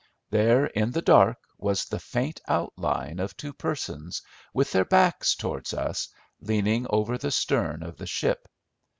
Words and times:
There 0.31 0.65
in 0.65 0.89
the 0.93 1.01
dark 1.03 1.37
was 1.59 1.85
the 1.85 1.99
faint 1.99 2.41
outline 2.47 3.19
of 3.19 3.37
two 3.37 3.53
persons, 3.53 4.23
with 4.51 4.71
their 4.71 4.83
backs 4.83 5.35
towards 5.35 5.75
us, 5.75 6.07
leaning 6.39 6.87
over 6.89 7.19
the 7.19 7.29
stern 7.29 7.83
of 7.83 7.97
the 7.97 8.07
ship. 8.07 8.47